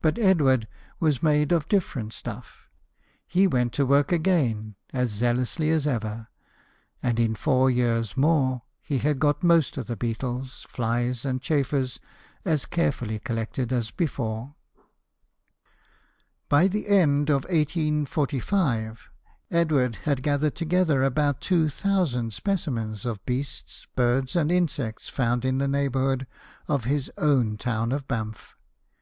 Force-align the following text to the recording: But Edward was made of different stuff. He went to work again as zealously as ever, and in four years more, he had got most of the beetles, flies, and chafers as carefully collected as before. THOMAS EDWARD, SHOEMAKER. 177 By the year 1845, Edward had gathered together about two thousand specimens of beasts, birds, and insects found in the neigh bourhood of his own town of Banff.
But 0.00 0.18
Edward 0.18 0.66
was 1.00 1.22
made 1.22 1.52
of 1.52 1.68
different 1.68 2.14
stuff. 2.14 2.70
He 3.26 3.46
went 3.46 3.74
to 3.74 3.84
work 3.84 4.10
again 4.10 4.74
as 4.90 5.10
zealously 5.10 5.68
as 5.68 5.86
ever, 5.86 6.28
and 7.02 7.20
in 7.20 7.34
four 7.34 7.70
years 7.70 8.16
more, 8.16 8.62
he 8.80 8.96
had 8.96 9.18
got 9.20 9.42
most 9.42 9.76
of 9.76 9.86
the 9.86 9.96
beetles, 9.98 10.64
flies, 10.70 11.26
and 11.26 11.42
chafers 11.42 12.00
as 12.42 12.64
carefully 12.64 13.18
collected 13.18 13.70
as 13.70 13.90
before. 13.90 14.54
THOMAS 16.48 16.64
EDWARD, 16.64 16.72
SHOEMAKER. 16.72 16.94
177 17.28 18.06
By 18.08 18.28
the 18.32 18.36
year 18.38 18.90
1845, 18.90 19.10
Edward 19.50 19.96
had 20.06 20.22
gathered 20.22 20.54
together 20.54 21.04
about 21.04 21.42
two 21.42 21.68
thousand 21.68 22.32
specimens 22.32 23.04
of 23.04 23.26
beasts, 23.26 23.86
birds, 23.94 24.34
and 24.34 24.50
insects 24.50 25.10
found 25.10 25.44
in 25.44 25.58
the 25.58 25.68
neigh 25.68 25.90
bourhood 25.90 26.24
of 26.66 26.84
his 26.84 27.12
own 27.18 27.58
town 27.58 27.92
of 27.92 28.08
Banff. 28.08 28.56